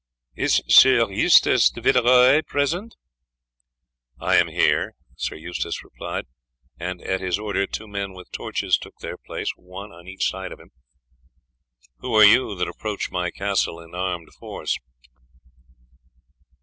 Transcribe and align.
"Is 0.33 0.63
Sieur 0.67 1.11
Eustace 1.11 1.69
de 1.69 1.79
Villeroy 1.79 2.41
present?" 2.47 2.95
"I 4.19 4.37
am 4.37 4.47
here," 4.47 4.95
Sir 5.15 5.35
Eustace 5.35 5.83
replied, 5.83 6.25
and 6.79 7.03
at 7.03 7.21
his 7.21 7.37
order 7.37 7.67
two 7.67 7.87
men 7.87 8.13
with 8.13 8.31
torches 8.31 8.79
took 8.79 8.95
their 8.97 9.15
place 9.19 9.51
one 9.55 9.91
on 9.91 10.07
each 10.07 10.27
side 10.27 10.51
of 10.51 10.59
him. 10.59 10.71
"Who 11.99 12.15
are 12.15 12.25
you 12.25 12.55
that 12.55 12.67
approach 12.67 13.11
my 13.11 13.29
castle 13.29 13.79
in 13.79 13.93
armed 13.93 14.33
force?" 14.39 14.75